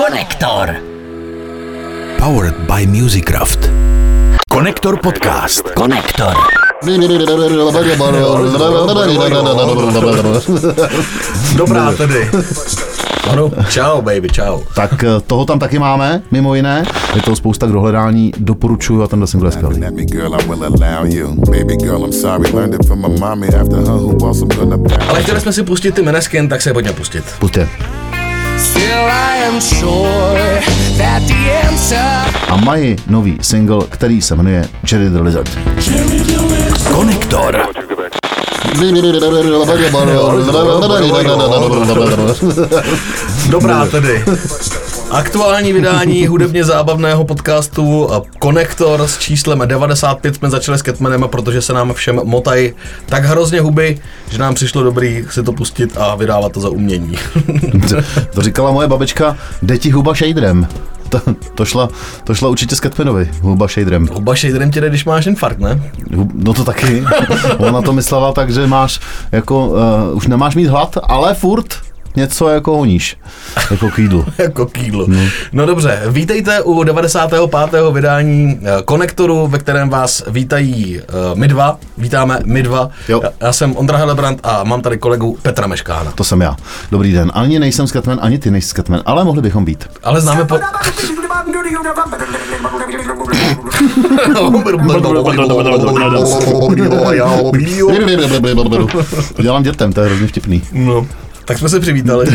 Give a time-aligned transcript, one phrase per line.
[0.00, 0.76] Konektor.
[2.18, 3.68] Powered by Musicraft.
[4.48, 5.60] Konektor podcast.
[5.76, 6.32] Konektor.
[11.56, 12.30] Dobrá tedy.
[13.30, 14.64] Ano, čau baby, čau.
[14.74, 16.84] Tak eh, toho tam taky máme, mimo jiné.
[17.14, 19.82] Je to spousta k dohledání, doporučuju a tenhle single je skvělý.
[25.08, 27.24] Ale chtěli jsme si pustit ty Meneskin, tak se je pojďme pustit.
[27.38, 27.68] Pustě.
[32.48, 35.58] A mají nový single, který se jmenuje Jerry the Lizard.
[36.94, 37.66] Konektor.
[43.50, 44.24] Dobrá tedy.
[45.10, 51.72] Aktuální vydání hudebně zábavného podcastu Konektor s číslem 95 jsme začali s Catmanem, protože se
[51.72, 52.72] nám všem motají
[53.06, 53.98] tak hrozně huby,
[54.30, 57.16] že nám přišlo dobrý si to pustit a vydávat to za umění.
[58.34, 60.66] To říkala moje babička, jde ti huba shaderem.
[61.10, 61.20] To,
[61.54, 61.88] to, šla,
[62.24, 64.08] to šla určitě s Catmanovi, huba shaderem.
[64.12, 65.90] Huba shaderem tě jde, když máš infarkt, ne?
[66.34, 67.04] No to taky.
[67.58, 69.00] Ona to myslela tak, že máš
[69.32, 73.16] jako, uh, už nemáš mít hlad, ale furt něco jako honíš.
[73.70, 74.24] Jako kýdlu.
[74.38, 75.04] jako kýdlo.
[75.08, 75.20] No.
[75.52, 77.40] no dobře, vítejte u 95.
[77.92, 81.78] vydání eh, Konektoru, ve kterém vás vítají uh, my dva.
[81.98, 82.90] Vítáme my dva.
[83.08, 83.20] Jo.
[83.22, 86.10] Já, já jsem Ondra Helebrant a mám tady kolegu Petra Meškána.
[86.10, 86.56] To jsem já.
[86.90, 87.32] Dobrý den.
[87.34, 89.88] Ani nejsem Scatman, ani ty nejsi Scatman, ale mohli bychom být.
[90.02, 90.58] Ale známe po...
[99.42, 100.62] Dělám dětem, to je hrozně vtipný.
[100.72, 101.06] no.
[101.44, 102.26] Tak jsme se přivítali.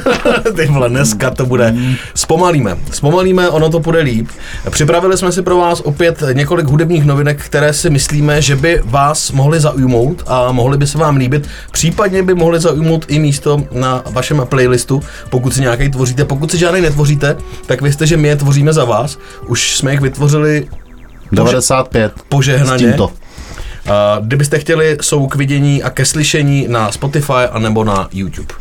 [0.56, 1.74] Ty vole, dneska to bude.
[2.14, 2.76] Zpomalíme.
[2.92, 4.28] Zpomalíme, ono to bude líp.
[4.70, 9.32] Připravili jsme si pro vás opět několik hudebních novinek, které si myslíme, že by vás
[9.32, 11.48] mohly zaujmout a mohly by se vám líbit.
[11.72, 16.24] Případně by mohly zaujmout i místo na vašem playlistu, pokud si nějaký tvoříte.
[16.24, 19.18] Pokud si žádný netvoříte, tak vězte, že my je tvoříme za vás.
[19.46, 20.68] Už jsme jich vytvořili
[21.32, 22.12] 95.
[22.28, 22.78] požehnaně.
[22.78, 23.10] S tímto.
[23.90, 28.54] A kdybyste chtěli, jsou k vidění a ke slyšení na Spotify anebo na YouTube.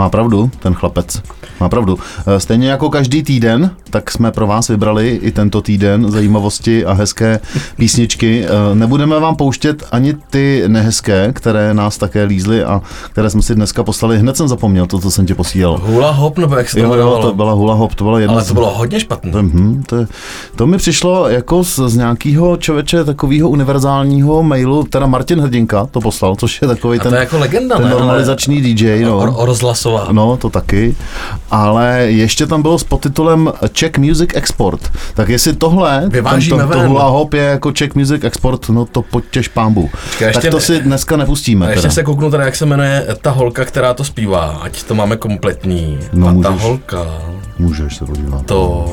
[0.00, 1.22] Má pravdu, ten chlapec.
[1.60, 1.98] Má pravdu.
[2.26, 6.92] Eh, Stejně jako každý týden, tak jsme pro vás vybrali i tento týden zajímavosti a
[6.92, 7.40] hezké
[7.76, 8.44] písničky.
[8.44, 13.54] Eh, Nebudeme vám pouštět ani ty nehezké, které nás také lízly a které jsme si
[13.54, 14.18] dneska poslali.
[14.18, 15.80] Hned jsem zapomněl to, co jsem ti posílal.
[15.84, 18.34] Hula hop, nebo jak se to Jo, jo, to byla hula hop, to byla jedna
[18.34, 19.30] Ale to bylo hodně špatné.
[19.42, 20.06] Mhm, to, je,
[20.56, 26.00] to mi přišlo jako z, z nějakého člověče takového univerzálního mailu, teda Martin Hrdinka to
[26.00, 27.90] poslal, což je takový ten, to je jako legenda, ten ne?
[27.90, 29.04] normalizační DJ.
[29.04, 29.18] No.
[29.18, 29.46] O, o
[29.90, 30.12] rozhlasová.
[30.12, 30.96] No, to taky.
[31.50, 34.90] Ale ještě tam bylo s podtitulem Czech Music Export.
[35.14, 39.02] Tak jestli tohle, Vyvážíme to, to hula hop je jako Czech Music Export, no to
[39.02, 39.88] potěž pámbu.
[39.92, 41.66] Počkej, Tak ještě to si dneska nepustíme.
[41.66, 41.94] A ještě Teda.
[41.94, 45.98] se kouknu teda, jak se jmenuje ta holka, která to zpívá, ať to máme kompletní.
[46.12, 46.62] No, a ta můžeš.
[46.66, 47.06] holka
[47.58, 48.46] Můžeš se podívat.
[48.46, 48.86] to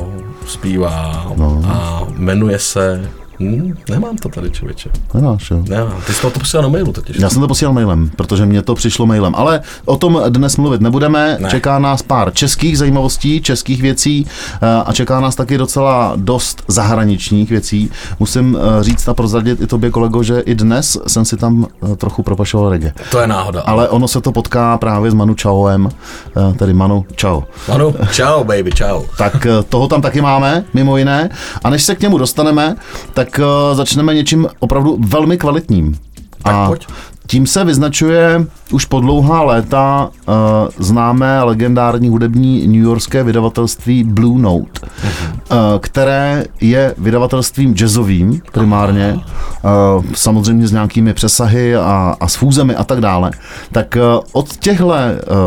[0.46, 1.62] zpívá No.
[1.68, 3.08] a jmenuje se...
[3.40, 4.90] Hm, nemám to tady, člověče.
[5.14, 5.64] Nemáš, jo.
[5.68, 6.02] Nemám.
[6.06, 7.16] Ty jsi to posílal na mailu totiž.
[7.18, 9.34] Já jsem to posílal mailem, protože mě to přišlo mailem.
[9.34, 11.36] Ale o tom dnes mluvit nebudeme.
[11.40, 11.50] Ne.
[11.50, 14.26] Čeká nás pár českých zajímavostí, českých věcí
[14.62, 17.90] eh, a čeká nás taky docela dost zahraničních věcí.
[18.20, 21.96] Musím eh, říct a prozradit i tobě, kolego, že i dnes jsem si tam eh,
[21.96, 22.92] trochu propašoval reggae.
[23.10, 23.60] To je náhoda.
[23.60, 25.88] Ale ono se to potká právě s Manu Čauem,
[26.36, 27.42] eh, tedy Manu Čau.
[27.68, 29.02] Manu, čau, baby, čau.
[29.18, 31.30] Tak toho tam taky máme, mimo jiné.
[31.64, 32.76] A než se k němu dostaneme,
[33.14, 35.98] tak eh, začneme něčím opravdu velmi kvalitním.
[36.42, 36.86] Tak a pojď.
[37.26, 40.34] tím se vyznačuje už po dlouhá léta uh,
[40.78, 50.68] známé legendární hudební newyorské vydavatelství Blue Note, uh, které je vydavatelstvím jazzovým primárně, uh, samozřejmě
[50.68, 53.30] s nějakými přesahy a, a s fúzemi a tak dále.
[53.72, 54.92] Tak uh, od těchto uh,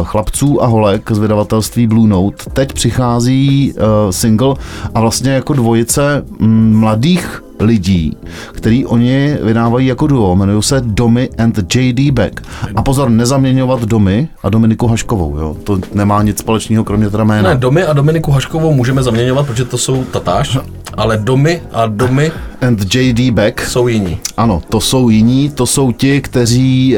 [0.04, 4.56] chlapců a holek z vydavatelství Blue Note teď přichází uh, single
[4.94, 8.18] a vlastně jako dvojice mm, mladých lidí,
[8.52, 12.12] který oni vydávají jako duo, jmenují se Domy and J.D.
[12.12, 12.42] Beck.
[12.76, 15.56] A pozor, nezaměňovat Domy a Dominiku Haškovou, jo.
[15.64, 17.50] To nemá nic společného, kromě teda jména.
[17.50, 20.58] Ne, Domy a Dominiku Haškovou můžeme zaměňovat, protože to jsou tatáž,
[20.98, 23.32] ale Domy a Domy And J.D.
[23.32, 24.20] Beck, jsou jiní.
[24.38, 26.98] ano, to jsou jiní, to jsou ti, kteří,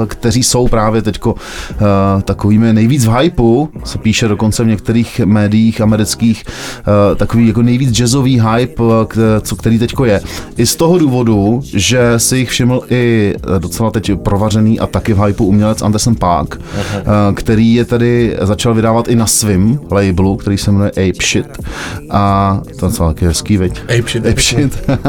[0.00, 1.38] uh, kteří jsou právě teďko uh,
[2.22, 7.90] takovými nejvíc v hypeu, se píše dokonce v některých médiích amerických, uh, takový jako nejvíc
[7.96, 10.20] jazzový hype, k- co, který teďko je.
[10.56, 15.12] I z toho důvodu, že si jich všiml i eh, docela teď provařený a taky
[15.14, 20.36] v hypeu umělec Anderson Park, uh, který je tedy začal vydávat i na svým labelu,
[20.36, 21.46] který se jmenuje Ape Shit.
[22.10, 23.80] A to je docela taky hezký, veď?
[23.82, 24.82] Ape Shit, Ape Shit.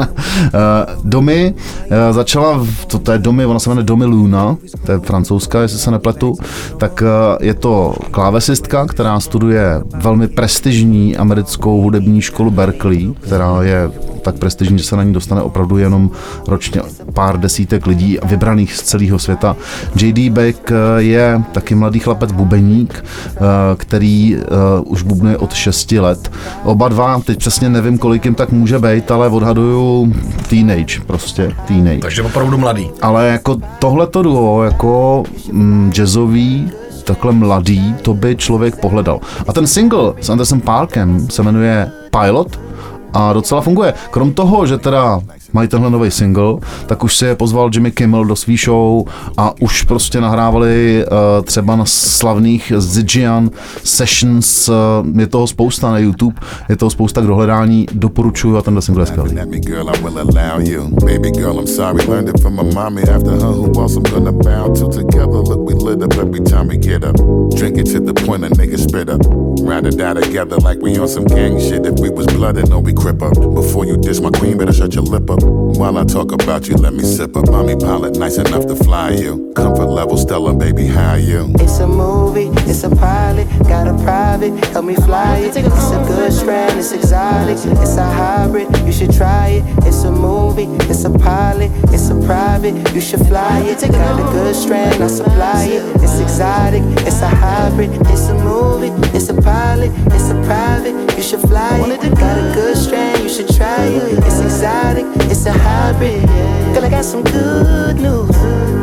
[1.04, 1.54] Domy
[1.90, 4.56] eh, začala, to, to je Domy, ona se jmenuje Domy Luna,
[4.86, 6.34] to je francouzská, jestli se nepletu,
[6.78, 13.90] tak eh, je to klávesistka, která studuje velmi prestižní americkou hudební školu Berkeley, která je
[14.22, 16.10] tak prestižní, že se na ní dostane opravdu jenom
[16.48, 19.56] ročně pár desítek lidí vybraných z celého světa.
[19.96, 20.30] J.D.
[20.30, 23.40] Beck eh, je taky mladý chlapec bubeník, eh,
[23.76, 24.46] který eh,
[24.84, 26.32] už bubnuje od 6 let.
[26.64, 29.81] Oba dva, teď přesně nevím, kolik jim tak může být, ale odhaduju
[30.48, 31.98] teenage, prostě teenage.
[31.98, 32.90] Takže opravdu mladý.
[33.02, 36.70] Ale jako tohleto duo, jako mm, jazzový,
[37.04, 39.20] takhle mladý, to by člověk pohledal.
[39.48, 42.60] A ten single s Andersem Parkem se jmenuje Pilot
[43.12, 43.94] a docela funguje.
[44.10, 45.20] Krom toho, že teda
[45.52, 46.54] mají tenhle nový single,
[46.86, 49.04] tak už si je pozval Jimmy Kimmel do svý show
[49.36, 53.50] a už prostě nahrávali uh, třeba na slavných Zijian
[53.84, 54.74] Sessions, uh,
[55.20, 59.06] je toho spousta na YouTube, je toho spousta k dohledání, doporučuju a tenhle single je
[59.06, 59.30] skvělý.
[69.62, 71.86] Ride or die together like we on some gang shit.
[71.86, 73.34] If we was blooded, no, we crip up.
[73.54, 75.41] Before you diss my queen, better shut your lip up.
[75.42, 77.50] While I talk about you, let me sip up.
[77.50, 79.52] Mommy pilot, nice enough to fly you.
[79.56, 81.52] Comfort level, stellar, baby, how you?
[81.58, 85.56] It's a movie, it's a pilot, got a private, help me fly it.
[85.56, 89.64] It's a good strand, it's exotic, it's a hybrid, you should try it.
[89.86, 93.80] It's a movie, it's a pilot, it's a private, you should fly it.
[93.80, 96.02] Got a good strand, I supply it.
[96.02, 101.22] It's exotic, it's a hybrid, it's a movie, it's a pilot, it's a private, you
[101.22, 102.00] should fly it.
[102.16, 104.18] Got a good strand, you should try it.
[104.24, 106.26] It's exotic, it's a hybrid.
[106.74, 108.81] Girl, I got some good news.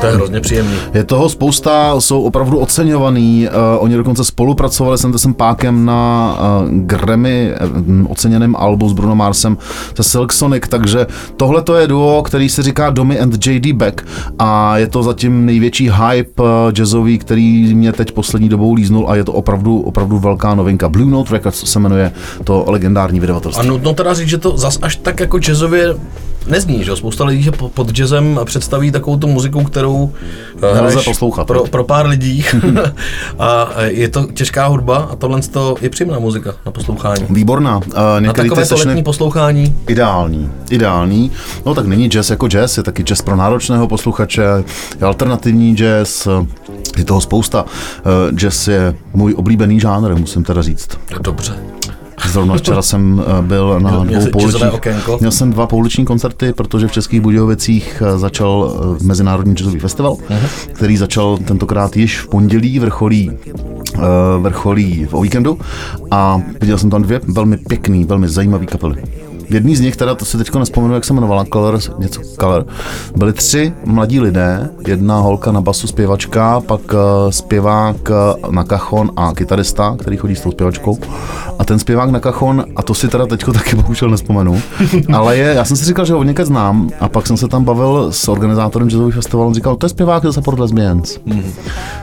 [0.00, 0.76] To je hrozně příjemný.
[0.94, 3.48] Je toho spousta, jsou opravdu oceňovaný.
[3.48, 7.52] Uh, oni dokonce spolupracovali s Andersem Pákem na uh, Grammy
[8.00, 9.58] uh, oceněném albu s Bruno Marsem
[9.96, 11.06] se Silk Sonic, takže
[11.36, 13.72] tohle to je duo, který se říká Domy and J.D.
[13.72, 14.06] Beck
[14.38, 19.16] a je to zatím největší hype uh, jazzový, který mě teď poslední dobou líznul a
[19.16, 20.88] je to opravdu, opravdu velká novinka.
[20.88, 22.12] Blue Note Records se jmenuje
[22.44, 23.68] to legendární A vydavatelství.
[23.68, 25.94] nutno teda říct, že to zas až tak jako jazzově
[26.46, 26.96] nezní, že jo?
[26.96, 30.12] Spousta lidí že po- pod jazzem představí takovou tu muziku, kterou
[30.72, 32.44] eh, Nelze poslouchat, pro, pro pár lidí.
[33.38, 37.26] a eh, je to těžká hudba a tohle to je příjemná muzika na poslouchání.
[37.30, 37.76] Výborná.
[37.76, 39.74] Uh, Na některý takové to letní poslouchání.
[39.88, 41.30] Ideální, ideální.
[41.66, 44.42] No tak není jazz jako jazz, je taky jazz pro náročného posluchače,
[45.00, 46.28] je alternativní jazz,
[46.96, 47.64] je toho spousta.
[47.98, 50.88] Eh, Jazz je můj oblíbený žánr, musím teda říct.
[51.20, 51.71] Dobře.
[52.28, 54.80] Zrovna včera jsem eh, byl na Měl- dvou pouličních,
[55.20, 60.16] měl jsem dva pouliční koncerty, protože v Českých Budějovicích eh, začal eh, Mezinárodní jazzový festival,
[60.72, 63.30] který začal tentokrát již v pondělí, vrcholí
[64.38, 65.58] vrcholí o víkendu.
[66.10, 69.02] A viděl jsem tam dvě velmi pěkný, velmi zajímavý kapely.
[69.52, 72.66] Jedný z nich, teda to si teď nespomenu, jak se jmenovala, Color, něco Color,
[73.16, 79.10] byli tři mladí lidé, jedna holka na basu zpěvačka, pak eh, zpěvák eh, na kachon
[79.16, 80.98] a kytarista, který chodí s tou zpěvačkou.
[81.58, 84.62] A ten zpěvák na kachon, a to si teda teďko taky bohužel nespomenu,
[85.14, 87.64] ale je, já jsem si říkal, že ho někde znám a pak jsem se tam
[87.64, 91.18] bavil s organizátorem jazzového festivalu, on říkal, to je zpěvák ze Support Lesbians.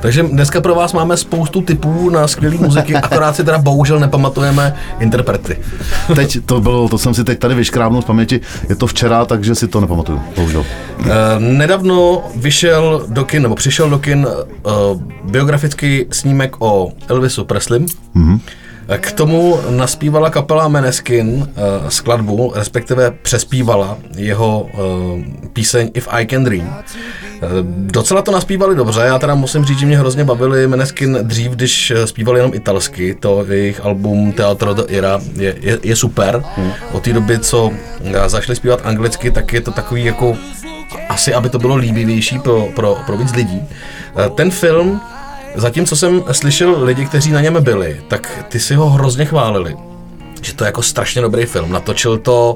[0.01, 4.75] Takže dneska pro vás máme spoustu typů na skvělé muziky, akorát si teda bohužel nepamatujeme
[4.99, 5.57] interprety.
[6.15, 9.55] Teď to bylo, to jsem si teď tady vyškrábnul z paměti, je to včera, takže
[9.55, 10.65] si to nepamatuju, bohužel.
[10.99, 11.05] Eh,
[11.39, 15.01] Nedávno vyšel do kin, nebo přišel do kin uh,
[15.31, 17.85] biografický snímek o Elvisu Preslim.
[17.85, 18.39] Mm-hmm.
[18.97, 26.43] K tomu naspívala kapela Meneskin uh, skladbu, respektive přespívala jeho uh, píseň If I Can
[26.43, 26.67] Dream.
[26.67, 27.49] Uh,
[27.91, 31.91] docela to naspívali dobře, já teda musím říct, že mě hrozně bavili Meneskin dřív, když
[31.91, 36.43] eh, zpívali jenom italsky, to jejich album Teatro de Ira je, je, je super.
[36.91, 37.71] Od té doby, co
[38.03, 40.37] eh, začali zpívat anglicky, tak je to takový jako
[41.09, 43.61] asi, aby to bylo líbivější pro, pro, pro víc lidí.
[44.17, 45.01] Eh, Ten film,
[45.55, 49.75] zatímco jsem slyšel lidi, kteří na něm byli, tak ty si ho hrozně chválili.
[50.41, 51.71] Že to je jako strašně dobrý film.
[51.71, 52.55] Natočil to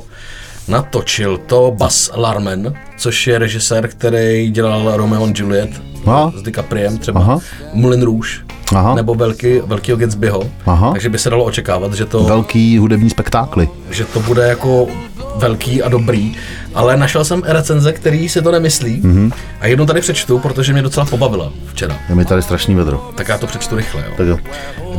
[0.68, 5.70] Natočil to Bas Larman, což je režisér, který dělal Romeo and Juliet
[6.06, 6.32] Aha.
[6.38, 7.40] s DiCapriem třeba, Aha.
[7.74, 8.30] Moulin Rouge,
[8.76, 8.96] Aha.
[8.96, 10.44] nebo velký, velkýho Gatsbyho.
[10.66, 10.92] Aha.
[10.92, 13.70] Takže by se dalo očekávat, že to, Velký hudební spektákly.
[13.90, 14.88] že to bude jako
[15.36, 16.36] velký a dobrý,
[16.74, 19.32] ale našel jsem recenze, který si to nemyslí mm-hmm.
[19.60, 22.00] a jednu tady přečtu, protože mě docela pobavila včera.
[22.10, 23.10] Je mi tady strašný vedro.
[23.16, 24.04] Tak já to přečtu rychle.
[24.06, 24.14] Jo.
[24.18, 24.38] Tak jo.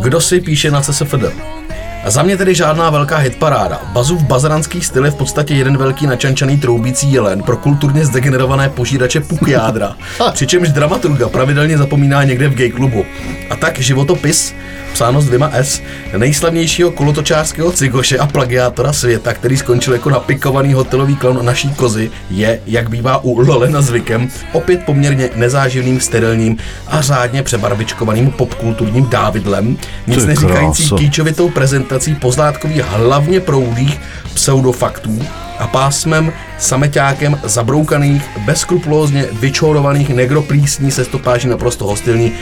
[0.00, 1.24] Kdo si píše na CSFD?
[2.04, 3.80] A za mě tedy žádná velká hitparáda.
[3.92, 9.20] Bazův bazaranský styl je v podstatě jeden velký načančaný troubící jelen pro kulturně zdegenerované požírače
[9.20, 9.96] puk jádra.
[10.32, 13.04] Přičemž dramaturga pravidelně zapomíná někde v gay klubu.
[13.50, 14.54] A tak životopis
[14.92, 15.82] psáno s dvěma S,
[16.16, 22.60] nejslavnějšího kolotočářského cigoše a plagiátora světa, který skončil jako napikovaný hotelový klon naší kozy, je,
[22.66, 26.56] jak bývá u Lolena zvykem, opět poměrně nezáživným, sterilním
[26.86, 34.00] a řádně přebarvičkovaným popkulturním dávidlem, nic neříkající kýčovitou prezentací pozlátkových hlavně proudých
[34.34, 35.18] pseudofaktů
[35.58, 42.32] a pásmem sameťákem zabroukaných, bezskrupulózně vyčourovaných negroplísní se stopáží naprosto hostilní,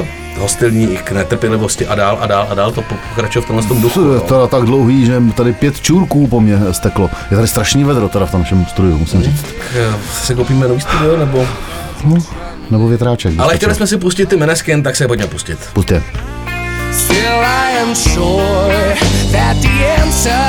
[0.00, 0.06] uh,
[0.38, 4.00] hostilní k netrpělivosti a dál a dál a dál to pokračuje v tomhle tom duchu.
[4.00, 4.46] To je no.
[4.46, 7.10] tak dlouhý, že tady pět čůrků po mně steklo.
[7.30, 9.42] Je tady strašný vedro teda v tom našem studiu, musím říct.
[9.42, 11.46] Tak, eh, si koupíme nový studio, nebo...
[12.70, 13.34] Nebo větráček.
[13.38, 15.58] Ale chtěli jsme si pustit ty Meneskin, tak se je pojďme pustit.
[15.72, 16.02] Pustě.
[16.94, 18.94] Still, I am sure
[19.34, 20.44] that the answer,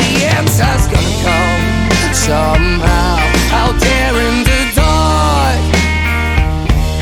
[0.00, 3.20] the answer's gonna come somehow.
[3.52, 5.60] Out there in the dark,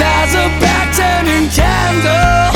[0.01, 2.48] there's a back turning candle.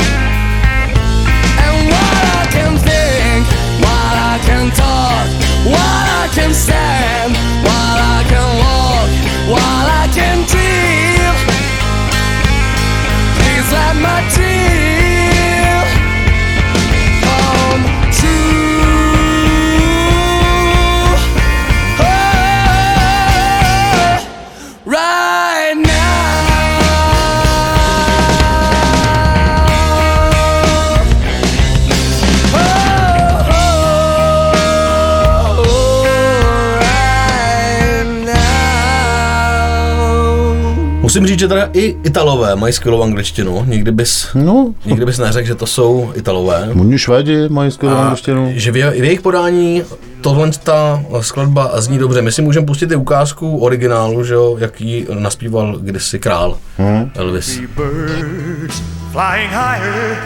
[41.13, 43.63] Musím říct, že teda i Italové mají skvělou angličtinu.
[43.67, 46.69] Nikdy bys, No, nikdy bys neřekl, že to jsou Italové.
[46.79, 48.51] oni Švédi mají skvělou A angličtinu.
[48.55, 49.83] že v, je- v jejich podání
[50.21, 52.21] tohle ta skladba zní dobře.
[52.21, 57.11] My si můžeme pustit i ukázku originálu, že jo, jaký naspíval kdysi král Mhm.
[57.15, 57.59] Elvis.
[57.77, 60.17] birds flying higher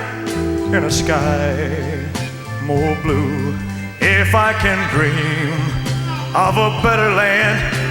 [0.77, 1.72] in a sky
[2.65, 3.53] more blue.
[4.22, 5.53] If I can dream
[6.50, 7.87] of a better land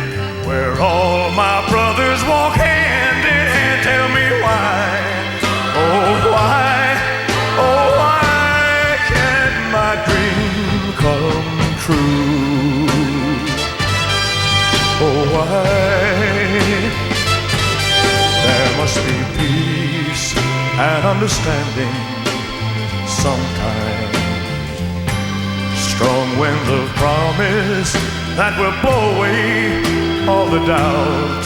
[0.47, 4.79] where all my brothers walk hand in hand, tell me why,
[5.75, 6.76] oh why,
[7.59, 11.50] oh why can't my dream come
[11.83, 12.87] true?
[15.03, 15.67] Oh why?
[18.47, 20.26] There must be peace
[20.79, 21.97] and understanding
[23.09, 24.15] sometime.
[25.75, 29.83] Strong winds of promise that will blow away
[30.28, 31.45] all the doubt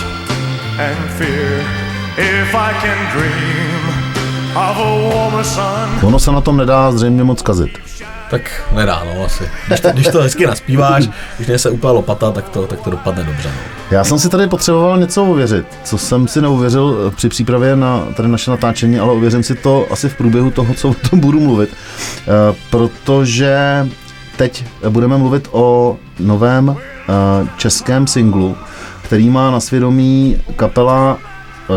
[0.78, 1.60] and fear.
[2.18, 3.82] If I can dream
[4.56, 5.98] of a warmer sun.
[6.02, 7.78] Ono se na tom nedá zřejmě moc kazit.
[8.30, 9.44] Tak nedá, no asi.
[9.66, 13.24] Když to, když to hezky naspíváš, když nese úplná lopata, tak to, tak to dopadne
[13.24, 13.48] dobře.
[13.48, 13.60] No.
[13.90, 18.00] Já jsem si tady potřeboval něco uvěřit, co jsem si neuvěřil eh, při přípravě na
[18.16, 21.40] tady naše natáčení, ale uvěřím si to asi v průběhu toho, co o tom budu
[21.40, 21.70] mluvit,
[22.20, 23.86] Eh, protože
[24.40, 27.12] teď budeme mluvit o novém eh,
[27.56, 28.56] českém singlu,
[29.02, 31.18] který má na svědomí kapela,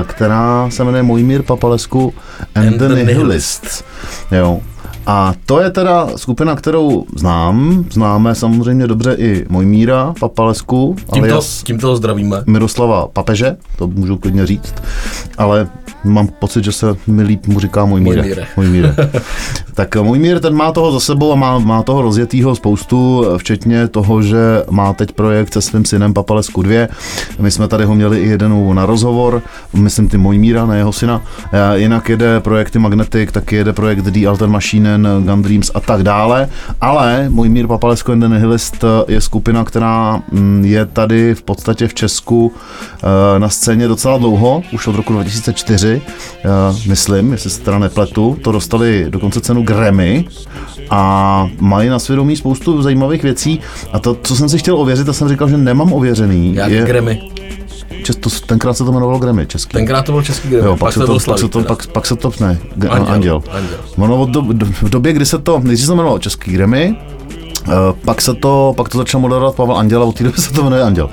[0.01, 2.13] eh, která se jmenuje Mojmír Papalesku
[2.55, 3.83] and, the Nihilists.
[4.31, 4.61] Jo.
[5.05, 7.85] A to je teda skupina, kterou znám.
[7.91, 12.43] Známe samozřejmě dobře i Mojmíra Papalesku, Tímto, alias tímto zdravíme.
[12.45, 14.73] Miroslava Papeže, to můžu klidně říct,
[15.37, 15.67] ale
[16.03, 18.21] mám pocit, že se mi líp mu říká můj míre.
[18.21, 18.47] Mojmíre.
[18.57, 18.95] Můj míre.
[19.73, 23.87] tak můj mír, ten má toho za sebou a má, má toho rozjetýho spoustu, včetně
[23.87, 24.37] toho, že
[24.69, 26.87] má teď projekt se svým synem Papalesku 2.
[27.39, 29.41] My jsme tady ho měli i jeden na rozhovor,
[29.73, 31.21] myslím ty můj míra, ne jeho syna.
[31.53, 36.03] Eh, Jinak jede projekty Magnetic, taky jede projekt The Alter Machine, Gun Dreams a tak
[36.03, 36.49] dále.
[36.81, 41.87] Ale můj mír Papalesko and the Nihilist je skupina, která mm, je tady v podstatě
[41.87, 45.92] v Česku eh, na scéně docela dlouho, už od roku 2004,
[46.87, 48.37] myslím, jestli se teda nepletu.
[48.43, 50.25] To dostali dokonce cenu Grammy
[50.89, 53.59] a mají na svědomí spoustu zajímavých věcí.
[53.93, 56.85] A to, co jsem si chtěl ověřit, a jsem říkal, že nemám ověřený, Jak je,
[56.85, 57.21] Grammy.
[58.19, 59.73] to, tenkrát se to jmenovalo Grammy český.
[59.73, 61.75] Tenkrát to byl český Grammy, Jo, pak, se to, byl pak, se to, teda.
[61.75, 62.59] pak, pak se to, ne,
[62.89, 63.43] Anděl, Anděl.
[63.51, 63.77] Anděl.
[63.97, 66.95] Ono do, do, v době, kdy se to, nejdřív se to jmenovalo Český Grammy,
[67.67, 67.73] uh,
[68.05, 70.63] pak se to, pak to začal moderovat Pavel Anděl a od té doby se to
[70.63, 71.09] jmenuje Anděl.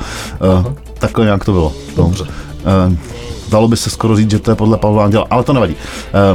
[0.62, 1.72] Uh, takhle nějak to bylo.
[1.96, 2.24] Dobře.
[2.24, 2.88] No.
[2.88, 2.96] Uh,
[3.50, 5.76] dalo by se skoro říct, že to je podle Pavla Anděla, ale to nevadí.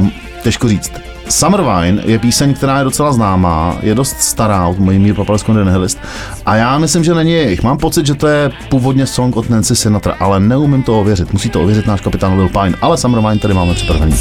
[0.00, 0.92] Um, těžko říct.
[1.28, 5.52] Summer Wine je píseň, která je docela známá, je dost stará od mojí mír Papalesko
[5.52, 5.98] Nihilist
[6.46, 7.62] a já myslím, že není jejich.
[7.62, 11.32] Mám pocit, že to je původně song od Nancy Sinatra, ale neumím to ověřit.
[11.32, 14.16] Musí to ověřit náš kapitán Lil Pine, ale Summer Wine tady máme připravený.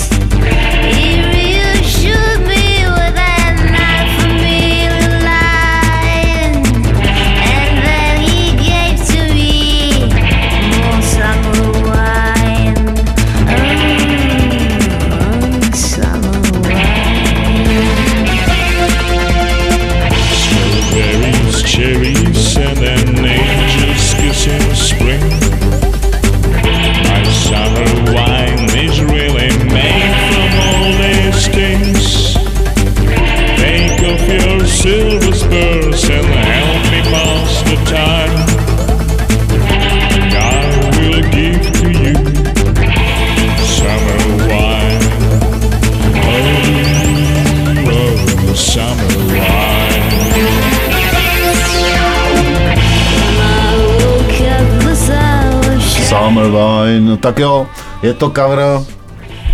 [57.26, 57.68] Tak jo,
[58.02, 58.60] je to cover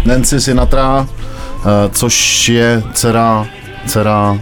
[0.05, 3.45] Nancy Sinatra, eh, což je dcera,
[3.87, 4.37] dcera uh,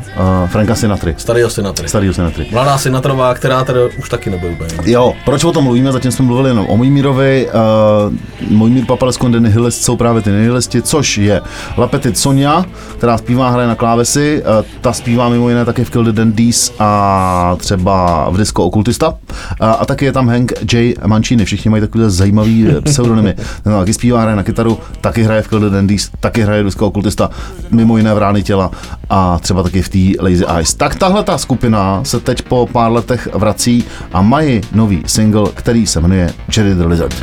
[0.48, 1.16] Franka Sinatry.
[1.18, 1.90] Starý Sinatry.
[1.90, 2.48] Starýho Sinatry.
[2.52, 4.70] Mladá Sinatrová, která teda už taky nebude úplně.
[4.86, 5.92] Jo, proč o tom mluvíme?
[5.92, 7.48] Zatím jsme mluvili jenom o Mojmírovi.
[7.48, 8.14] Uh,
[8.58, 11.42] Mojmír Papalesko a Nihilist jsou právě ty Nihilisti, což je
[11.78, 12.66] Lapetit Sonja,
[12.98, 14.44] která zpívá, hraje na klávesy.
[14.60, 19.10] Uh, ta zpívá mimo jiné také v Kill the Dandies a třeba v disco Okultista.
[19.10, 19.16] Uh,
[19.60, 20.94] a taky je tam Hank J.
[21.06, 21.46] Mancini.
[21.46, 23.36] Všichni mají takové zajímavý pseudonymy.
[23.66, 26.66] No, taky zpívá, hraje na kytaru, taky hraje v Kill the Dandies, taky hraje v
[26.66, 27.30] disco Okultista,
[27.72, 28.72] mimo jiné v Rány těla
[29.10, 30.74] a třeba taky v té Lazy Eyes.
[30.74, 33.84] Tak tahle ta skupina se teď po pár letech vrací
[34.14, 37.16] a mají nový single, který se jmenuje Jerry the Lizard.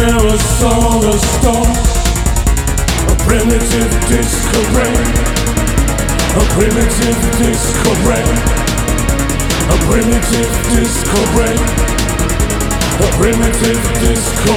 [0.00, 1.90] Never saw the stars.
[3.08, 4.39] A primitive disco
[4.72, 5.00] brain,
[6.34, 8.34] a primitive disco brain,
[9.70, 11.90] a primitive disco brain.
[13.00, 14.52] A primitive disco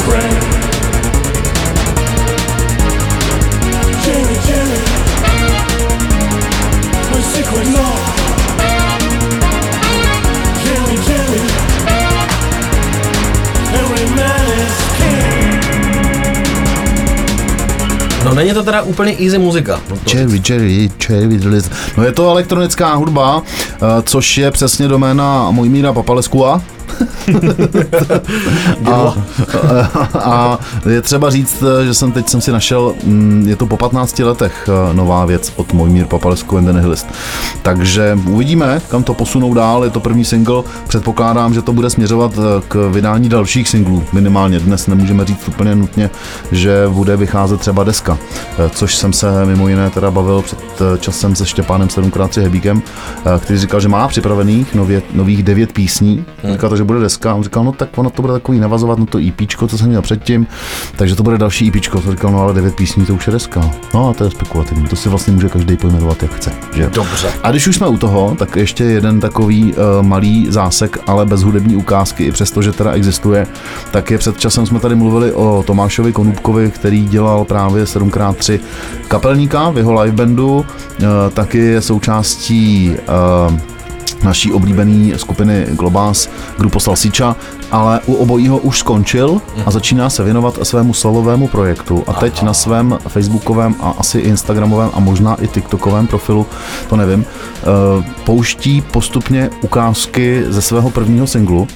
[18.43, 19.81] není to teda úplně easy muzika.
[21.09, 21.75] Jerry the Lizard.
[21.97, 23.41] No je to elektronická hudba,
[23.75, 26.61] eh, což je přesně doména Mojmíra Papaleskua.
[28.85, 29.13] a,
[30.19, 34.19] a je třeba říct, že jsem teď jsem si našel, mm, je to po 15
[34.19, 37.07] letech eh, nová věc od Mojmír Papalesku and the Nihilist.
[37.61, 42.31] Takže uvidíme, kam to posunou dál, je to první single, předpokládám, že to bude směřovat
[42.37, 46.09] eh, k vydání dalších singlů, minimálně dnes nemůžeme říct úplně nutně,
[46.51, 48.17] že bude vycházet třeba deska,
[48.57, 50.59] eh, což jsem se mimo jiné teda bavil před
[50.99, 52.81] časem se Štěpánem 7x3 Hebíkem,
[53.39, 57.33] který říkal, že má připravených nově, nových devět písní, říkal to, že bude deska, a
[57.33, 60.01] on říkal, no tak ono to bude takový navazovat na to EP, co jsem měl
[60.01, 60.47] předtím,
[60.95, 63.71] takže to bude další EP, to říkal, no ale devět písní to už je deska.
[63.93, 66.51] No a to je spekulativní, to si vlastně může každý pojmenovat, jak chce.
[66.75, 66.89] Že?
[66.93, 67.33] Dobře.
[67.43, 71.41] A když už jsme u toho, tak ještě jeden takový uh, malý zásek, ale bez
[71.41, 73.47] hudební ukázky, i přesto, že teda existuje,
[73.91, 78.59] tak je před časem jsme tady mluvili o Tomášovi Konůbkovi, který dělal právě 7x3
[79.07, 80.65] kapelníka v jeho live bandu, uh,
[81.33, 82.91] taky je součástí
[83.49, 83.73] uh,
[84.23, 87.35] naší oblíbené skupiny Globás, Grupo Salsicha,
[87.71, 92.03] ale u obojího už skončil a začíná se věnovat svému solovému projektu.
[92.07, 96.45] A teď na svém facebookovém a asi instagramovém a možná i tiktokovém profilu,
[96.89, 97.63] to nevím, eh,
[98.23, 101.67] pouští postupně ukázky ze svého prvního singlu.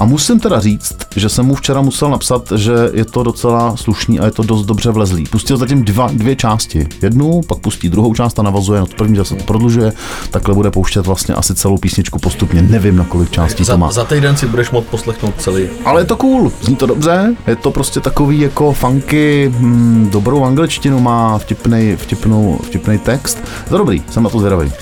[0.00, 4.20] A musím teda říct, že jsem mu včera musel napsat, že je to docela slušný
[4.20, 5.24] a je to dost dobře vlezlý.
[5.24, 6.86] Pustil zatím dva, dvě části.
[7.02, 9.92] Jednu, pak pustí druhou část a navazuje, no to první zase to prodlužuje,
[10.30, 12.62] takhle bude pouštět vlastně asi celou písničku postupně.
[12.62, 13.92] Nevím, na kolik částí to Za, má.
[13.92, 15.68] za týden si budeš moct poslechnout celý.
[15.84, 20.44] Ale je to cool, zní to dobře, je to prostě takový jako funky, hm, dobrou
[20.44, 23.38] angličtinu má, vtipnej, vtipnou, vtipnej text.
[23.64, 24.72] Je to dobrý, jsem na to zvědavý.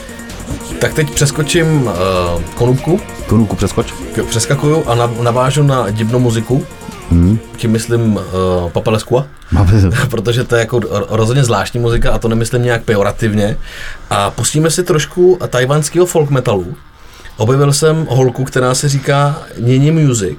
[0.81, 1.93] Tak teď přeskočím uh,
[2.55, 3.95] konubku, Konuku přeskoč.
[4.29, 6.67] přeskakuju a nav- navážu na divnou muziku.
[7.11, 7.39] Hmm.
[7.57, 8.23] Tím myslím uh,
[8.73, 9.27] Papaleskua.
[10.11, 13.57] Protože to je jako rozhodně zvláštní muzika a to nemyslím nějak pejorativně.
[14.11, 16.75] A pustíme si trošku tajvanského folk metalu.
[17.37, 20.39] Objevil jsem holku, která se říká Nini Music.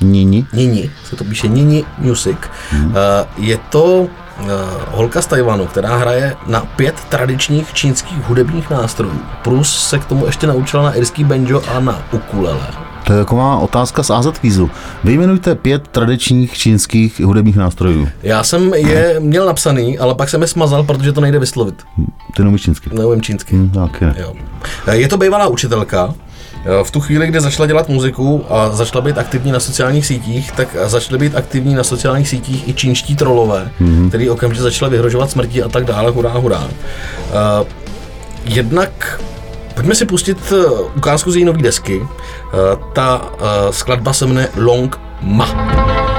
[0.00, 0.46] Nini.
[0.52, 2.36] Nini, se to píše Nini Music.
[2.70, 2.94] Hmm.
[3.38, 4.08] Je to uh,
[4.90, 9.20] holka z Tajvanu, která hraje na pět tradičních čínských hudebních nástrojů.
[9.42, 12.66] Plus se k tomu ještě naučila na irský banjo a na ukulele.
[13.04, 14.70] To je taková otázka z AZ Kvízu.
[15.04, 18.08] Vyjmenujte pět tradičních čínských hudebních nástrojů.
[18.22, 21.82] Já jsem je měl napsaný, ale pak jsem je smazal, protože to nejde vyslovit.
[22.36, 22.90] Ty neumíš čínsky.
[22.92, 23.56] Neumím čínsky.
[23.56, 24.14] Hm, taky ne.
[24.18, 24.32] Jo.
[24.92, 26.14] Je to bývalá učitelka.
[26.82, 30.76] V tu chvíli, kdy začala dělat muziku a začala být aktivní na sociálních sítích, tak
[30.84, 34.08] začaly být aktivní na sociálních sítích i čínští trolové, mm-hmm.
[34.08, 36.58] který okamžitě začali vyhrožovat smrtí a tak dále, hurá, hurá.
[36.58, 37.66] Uh,
[38.44, 39.20] jednak
[39.76, 42.00] Pojďme si pustit eh, ukázku z její nové desky.
[42.02, 42.56] Eh,
[42.92, 46.15] Ta eh, skladba se jmenuje Long Ma.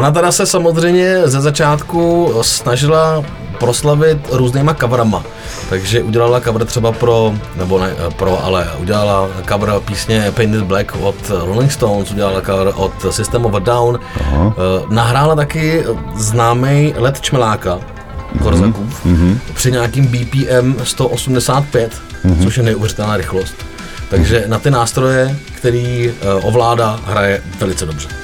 [0.00, 3.24] Ona teda se samozřejmě ze začátku snažila
[3.58, 5.22] proslavit různýma coverama.
[5.70, 11.14] Takže udělala cover třeba pro, nebo ne pro, ale udělala cover písně Painted Black od
[11.44, 13.98] Rolling Stones, udělala cover od System of a Down,
[14.30, 14.54] uh,
[14.92, 15.84] nahrála taky
[16.16, 17.78] známý let čmeláka,
[18.42, 19.38] Korzakův, mm-hmm.
[19.54, 21.92] při nějakým BPM 185,
[22.24, 22.44] mm-hmm.
[22.44, 23.54] což je neuvěřitelná rychlost.
[24.10, 28.19] Takže na ty nástroje, který uh, ovládá, hraje velice dobře.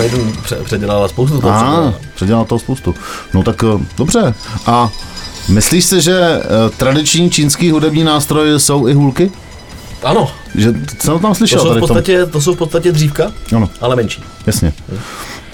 [0.00, 1.52] Maiden pře- předělala spoustu toho.
[1.52, 1.94] A, předělala.
[2.14, 2.94] předělal toho spoustu.
[3.34, 4.34] No tak eh, dobře.
[4.66, 4.90] A
[5.48, 6.40] myslíš si, že eh,
[6.76, 9.30] tradiční čínský hudební nástroje jsou i hůlky?
[10.04, 11.80] Ano, Že jsem to tam to slyšel jsou, v tom.
[11.80, 14.22] podstatě, to jsou v podstatě dřívka, Ano, ale menší.
[14.46, 14.72] jasně.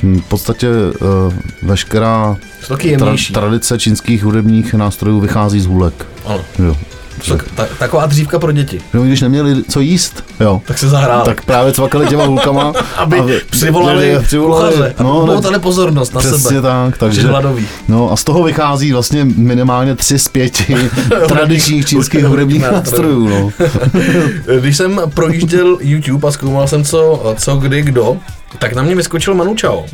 [0.03, 2.37] Hm, V podstatě uh, veškerá
[2.69, 6.07] tra- tradice čínských hudebních nástrojů vychází z hůlek.
[6.27, 6.41] Ano.
[6.59, 6.77] Jo.
[7.29, 8.81] Tak, ta, taková dřívka pro děti.
[8.95, 10.63] No, když neměli co jíst, jo.
[10.67, 11.25] Tak se zahráli.
[11.25, 12.73] Tak právě cvakali těma hůlkama.
[12.97, 16.63] aby a- přivolali, přivolali kuchaře, aby no, poutali pozornost na Přesně sebe.
[16.63, 17.21] tak, takže...
[17.21, 17.67] Že hladoví.
[17.89, 20.77] No a z toho vychází vlastně minimálně tři z pěti
[21.29, 23.51] tradičních čínských hudebních nástrojů, no.
[24.61, 28.17] Když jsem projížděl YouTube a zkoumal jsem, co, co kdy, kdo,
[28.59, 29.87] tak na mě vyskočil Manu Chao.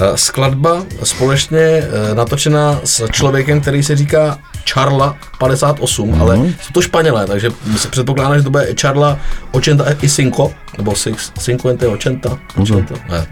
[0.00, 4.38] Eh, Skladba společně eh, natočená s člověkem, který se říká
[4.72, 6.22] Charla 58, Mhm.
[6.22, 9.18] ale jsou to Španělé, takže se předpokládá, že to bude Charla
[9.52, 13.26] 85, nebo 50, 80, ne.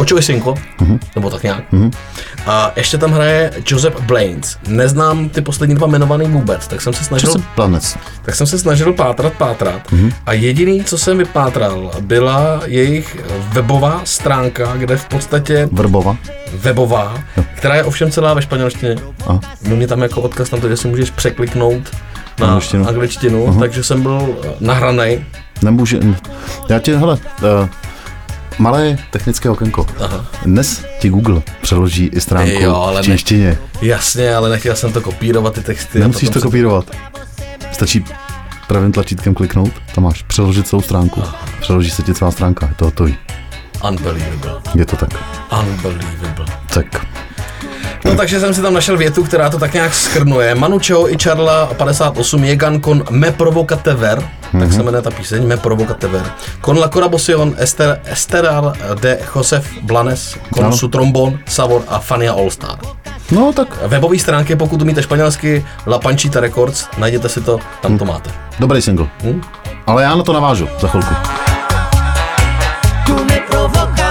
[0.00, 0.98] Y cinco, Mhm.
[1.16, 1.64] nebo tak nějak.
[2.46, 4.58] A ještě tam hraje Joseph Blaines.
[4.68, 7.96] Neznám ty poslední dva jmenovaný vůbec, tak jsem se snažil planec?
[8.22, 10.12] tak jsem se snažil pátrat, pátrat mm-hmm.
[10.26, 13.16] a jediný, co jsem vypátral, byla jejich
[13.52, 16.16] webová stránka, kde v podstatě Vrbova?
[16.54, 17.14] webová,
[17.54, 18.96] která je ovšem celá ve španělštině.
[19.26, 19.40] Aha.
[19.68, 21.82] Měl tam jako odkaz na to, že si můžeš překliknout
[22.40, 22.88] na Angličtinu.
[22.88, 23.60] angličtinu, uh-huh.
[23.60, 25.24] takže jsem byl eh, nahranej.
[25.62, 25.98] Nemůže...
[26.68, 27.68] Já tě, hele, uh,
[28.58, 29.86] malé technické okénko.
[30.00, 30.24] Aha.
[30.42, 33.58] Dnes ti Google přeloží i stránku Jo, ale v ne- češtině.
[33.82, 35.98] Jasně, ale nechtěl jsem to kopírovat ty texty.
[36.00, 36.84] Nemusíš to se- kopírovat.
[37.72, 38.04] Stačí
[38.68, 41.22] pravým tlačítkem kliknout, tam máš přeložit celou stránku.
[41.60, 43.16] Přeloží se ti celá stránka, je to hotový.
[43.88, 44.52] Unbelievable.
[44.74, 45.08] Je to tak.
[45.60, 46.46] Unbelievable.
[46.74, 47.06] Tak.
[48.04, 50.54] No takže jsem si tam našel větu, která to tak nějak schrnuje.
[50.54, 54.60] Manu Chao i Charla 58 llegan con me provocatever, mm-hmm.
[54.60, 56.22] tak se jmenuje ta píseň, me provocatever.
[56.60, 60.76] Con la colaboración ester, esterar de Josef Blanes, con Ano.
[60.76, 62.78] su trombon, Savor a Fania Allstar.
[63.30, 68.04] No tak, Webové stránky, pokud umíte španělsky, La Panchita Records, najděte si to, tam to
[68.04, 68.30] máte.
[68.60, 69.06] dobrý single.
[69.24, 69.40] Hm?
[69.86, 71.14] Ale já na to navážu za chvilku.
[73.06, 74.01] Tú me provocas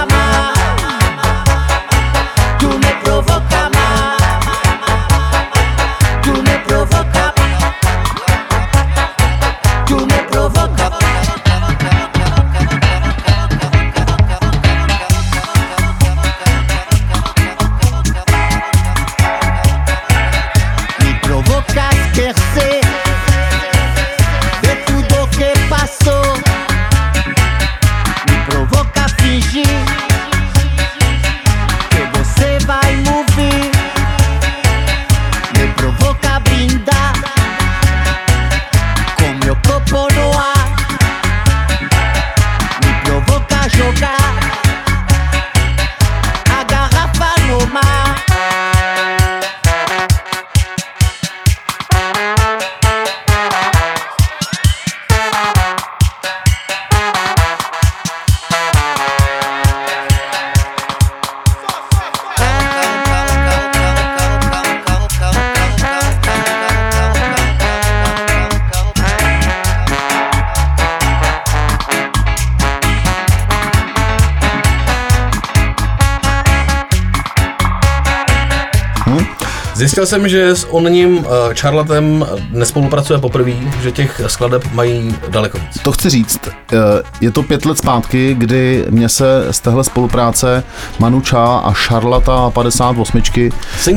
[79.92, 81.24] Zjistil jsem, že s oním uh,
[81.54, 83.52] Charlatem nespolupracuje poprvé,
[83.82, 85.82] že těch skladeb mají daleko víc.
[85.82, 86.76] To chci říct, eh,
[87.20, 90.64] je to pět let zpátky, kdy mě se z téhle spolupráce
[90.98, 93.22] Manu Chao a Charlata 58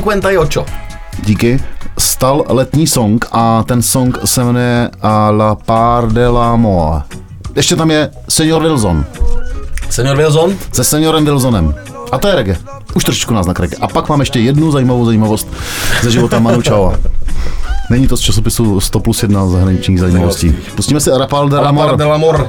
[0.04, 0.66] 58.
[1.24, 1.60] díky
[1.98, 7.02] stal letní song a ten song se jmenuje A la part de l'amour.
[7.56, 9.06] Ještě tam je Senior Wilson
[9.90, 11.76] Senior Wilson, se Seniorem Wilsonem.
[12.16, 12.58] A to je reggae.
[12.96, 13.78] Už trošičku náznak reggae.
[13.82, 15.48] A pak mám ještě jednu zajímavou zajímavost
[16.02, 16.96] ze života Manu Chaoa.
[17.90, 20.56] Není to z časopisu 100 plus 1 zahraničních zajímavostí.
[20.76, 21.98] Pustíme si Arapal de Par Ramor.
[21.98, 22.48] de l'amor.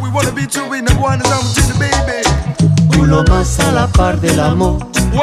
[2.99, 4.79] Uno más a la par del amor.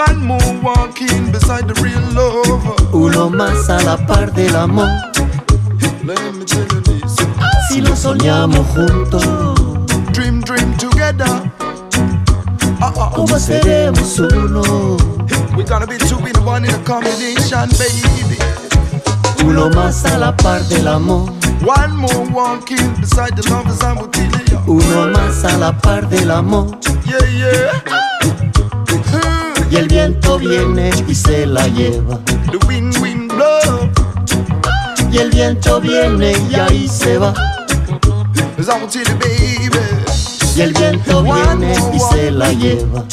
[0.07, 2.63] One more walking beside the real love.
[2.91, 4.89] Uno más a la par del amor.
[7.71, 9.23] Si lo soñamos juntos,
[10.13, 11.51] Dream, dream together.
[12.91, 14.97] ¿Cómo seremos uno?
[15.55, 18.37] We're gonna be two in one in a combination, baby.
[19.45, 21.29] Uno más a la par del amor.
[21.63, 24.61] One more walking beside the lovers and Botilia.
[24.67, 26.67] Uno más a la par del amor.
[27.05, 27.83] Yeah, yeah.
[29.69, 32.19] Y el viento viene y se la lleva.
[32.51, 33.89] The wind, wind blow.
[35.11, 37.33] Y el viento viene y ahí se va.
[38.55, 38.87] Cause I'm
[39.19, 39.92] baby.
[40.55, 43.05] Y el viento viene y se la lleva.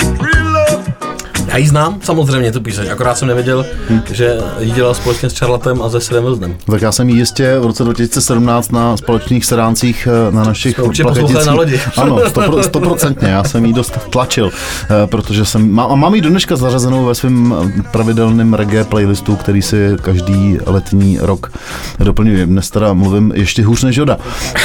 [1.51, 3.67] Já ji znám, samozřejmě tu píseň, akorát jsem nevěděl,
[4.13, 6.57] že ji dělal společně s Charlotem a se Sidem Wilsonem.
[6.67, 10.85] Tak já jsem ji jistě v roce 2017 na společných sedáncích eh, na našich Jsme
[10.85, 11.81] určitě poslouchali plaketicích- na lodi.
[11.97, 16.21] Ano, stopro- stoprocentně, já jsem ji dost tlačil, eh, protože jsem, má, a mám ji
[16.21, 21.53] do dneška zařazenou ve svém eh, pravidelném reggae playlistu, který si každý letní rok
[21.99, 22.47] doplňuji.
[22.47, 24.17] Dnes teda mluvím ještě hůř než Joda.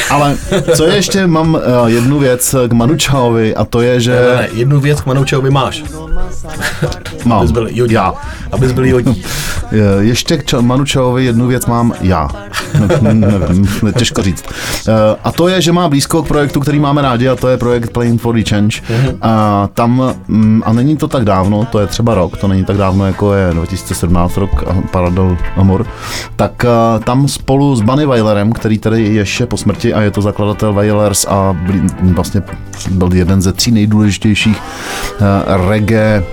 [0.09, 0.37] Ale
[0.75, 4.47] co je ještě, mám jednu věc k Manu Chaovi a to je, že Ne, ne,
[4.53, 5.83] jednu věc k Manoučovi máš,
[7.25, 7.39] mám.
[7.39, 7.93] abys byl jodí.
[7.93, 8.13] Já.
[8.51, 9.23] Abys byl jodí.
[9.99, 12.29] Ještě k Manu Chaovi jednu věc mám já.
[13.01, 14.43] Ne- Nevím, těžko říct.
[14.87, 14.91] Eh,
[15.23, 17.89] A to je, že má blízko k projektu, který máme rádi, a to je projekt
[17.93, 18.77] Playing for the Change.
[19.21, 22.77] A tam, mm, a není to tak dávno, to je třeba rok, to není tak
[22.77, 25.85] dávno, jako je 2017 rok Paradol Amor,
[26.35, 30.11] tak eh, tam spolu s Bunny Weilerem, který tady je ještě po smrti a je
[30.11, 32.41] to zakladatel Wailers a blí- vlastně
[32.91, 34.57] byl jeden ze tří nejdůležitějších
[35.21, 36.23] eh, reggae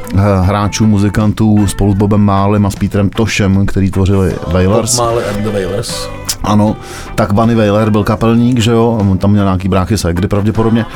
[0.40, 4.98] hráčů, muzikantů spolu s Bobem Málem a s Petrem Tošem, který tvořili Wailers.
[4.98, 6.08] Mále and the Wailers.
[6.44, 6.76] Ano,
[7.14, 10.86] tak Bunny Wailer byl kapelník, že jo, on tam měl nějaký bráchy segry pravděpodobně,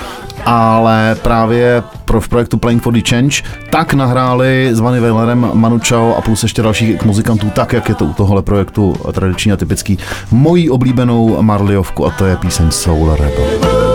[0.47, 5.81] ale právě pro, v projektu Playing for the Change tak nahráli s Bunny Wailerem Manu
[5.89, 9.57] Chao a plus ještě dalších muzikantů, tak jak je to u tohohle projektu tradiční a
[9.57, 9.99] typický,
[10.31, 13.86] mojí oblíbenou Marliovku a to je píseň Soul Rebel.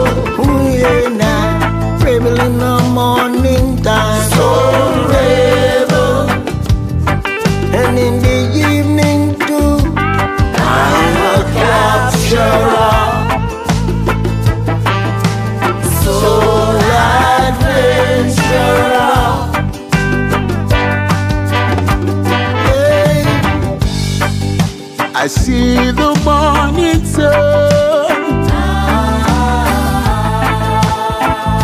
[25.23, 27.27] I see the morning sun.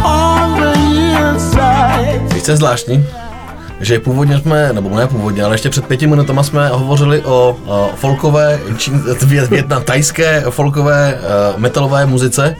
[0.06, 3.06] On the co je zvláštní?
[3.80, 7.89] Že původně jsme, nebo ne původně, ale ještě před pěti minutama jsme hovořili o, o
[7.96, 11.20] folkové, čín, vě- větnam, tajské folkové
[11.54, 12.56] uh, metalové muzice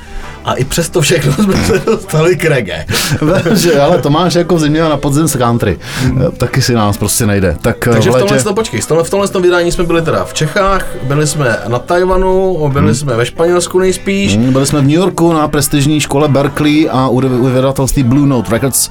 [0.48, 2.86] a i přesto všechno jsme se dostali k reggae.
[3.56, 5.80] že, ale to máš jako v zimě a na podzim z country.
[6.38, 7.58] Taky si nás prostě nejde.
[7.62, 9.84] Tak Takže v v létě, tomhle, tom, počkej, v tomhle, v tomhle tom vydání jsme
[9.84, 14.36] byli teda v Čechách, byli jsme na Tajvanu, byli jsme ve Španělsku nejspíš.
[14.38, 18.28] Hmm, Byli jsme v New Yorku na prestižní škole Berkeley a u u vydavatelství Blue
[18.28, 18.90] Note Records.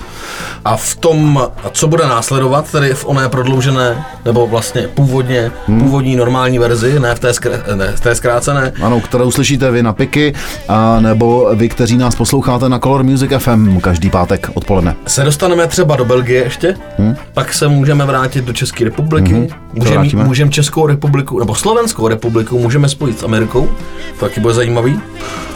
[0.64, 5.81] A v tom, co bude následovat, tedy v oné prodloužené, nebo vlastně původně, Hmm.
[5.81, 9.83] původní normální verzi, ne v té, skr, ne, v té zkrácené, Ano, kterou slyšíte vy
[9.83, 10.35] na Piky,
[10.69, 14.96] a nebo vy, kteří nás posloucháte na Color Music FM každý pátek odpoledne.
[15.06, 17.16] se dostaneme třeba do Belgie ještě, hmm.
[17.35, 19.48] pak se můžeme vrátit do České republiky, hmm.
[19.72, 23.68] můžeme můžem Českou republiku, nebo Slovenskou republiku můžeme spojit s Amerikou,
[24.18, 25.00] to taky bude zajímavý.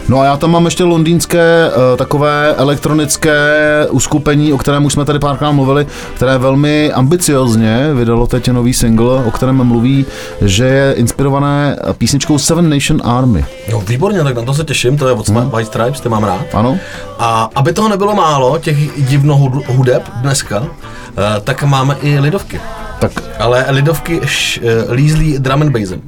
[0.08, 5.04] No a já tam mám ještě londýnské uh, takové elektronické uskupení, o kterém už jsme
[5.04, 10.06] tady párkrát mluvili, které velmi ambiciozně vydalo teď nový single, o kterém mluví,
[10.40, 13.44] že je inspirované písničkou Seven Nation Army.
[13.72, 15.50] No výborně, tak na to se těším, to je od hmm.
[15.50, 16.54] White Stripes, ty mám rád.
[16.54, 16.78] Ano?
[17.18, 22.60] A aby toho nebylo málo, těch divno hud- hudeb dneska, eh, tak máme i lidovky.
[22.98, 26.02] Tak Ale lidovky š, eh, lízlí drum and bassem.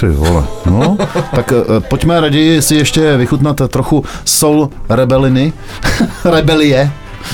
[0.00, 0.96] Ty vole, no.
[1.34, 5.52] tak uh, pojďme raději si ještě vychutnat trochu soul rebeliny,
[6.24, 6.90] rebelie.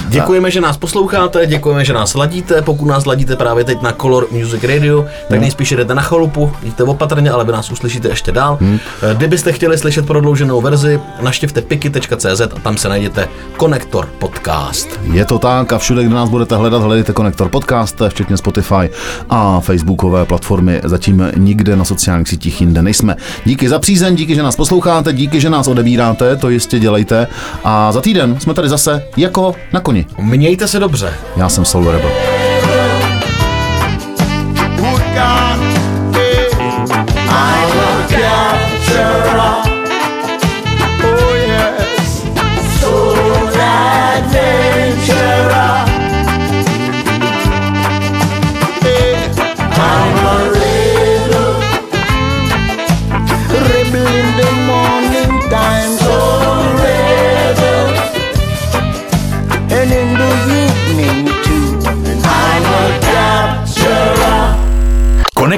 [0.08, 2.62] Děkujeme, že nás posloucháte, děkujeme, že nás ladíte.
[2.62, 6.82] Pokud nás ladíte právě teď na Color Music Radio, tak nejspíš jdete na chalupu, jděte
[6.82, 8.58] opatrně, ale vy nás uslyšíte ještě dál.
[8.60, 8.78] Hmm.
[9.16, 14.88] Kdybyste chtěli slyšet prodlouženou verzi, naštěvte piky.cz a tam se najdete Konektor Podcast.
[15.12, 18.90] Je to tak a všude, kde nás budete hledat, hledejte Konektor Podcast, včetně Spotify
[19.30, 20.80] a Facebookové platformy.
[20.84, 23.16] Zatím nikde na sociálních sítích jinde nejsme.
[23.44, 27.26] Díky za přízeň, díky, že nás posloucháte, díky, že nás odebíráte, to jistě dělejte.
[27.64, 30.06] A za týden jsme tady zase jako na koni.
[30.18, 31.14] Mějte se dobře.
[31.36, 32.10] Já jsem Soul Rebel.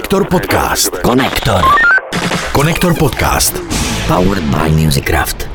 [0.06, 1.02] Konektor podcast.
[1.02, 1.62] Konektor.
[2.54, 3.58] Konektor podcast.
[4.06, 5.45] Powered by Musicraft.